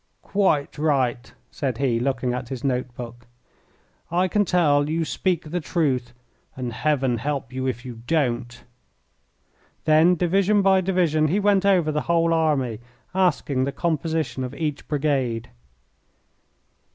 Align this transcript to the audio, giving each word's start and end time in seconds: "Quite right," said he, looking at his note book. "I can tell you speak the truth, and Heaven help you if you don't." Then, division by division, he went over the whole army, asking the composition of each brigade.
"Quite 0.23 0.79
right," 0.79 1.31
said 1.51 1.77
he, 1.77 1.99
looking 1.99 2.33
at 2.33 2.49
his 2.49 2.63
note 2.63 2.91
book. 2.95 3.27
"I 4.09 4.27
can 4.27 4.45
tell 4.45 4.89
you 4.89 5.05
speak 5.05 5.51
the 5.51 5.59
truth, 5.59 6.11
and 6.55 6.73
Heaven 6.73 7.19
help 7.19 7.53
you 7.53 7.67
if 7.67 7.85
you 7.85 8.01
don't." 8.07 8.63
Then, 9.85 10.15
division 10.15 10.63
by 10.63 10.81
division, 10.81 11.27
he 11.27 11.39
went 11.39 11.67
over 11.67 11.91
the 11.91 12.01
whole 12.09 12.33
army, 12.33 12.79
asking 13.13 13.65
the 13.65 13.71
composition 13.71 14.43
of 14.43 14.55
each 14.55 14.87
brigade. 14.87 15.51